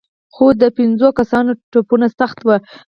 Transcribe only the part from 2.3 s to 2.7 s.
وو.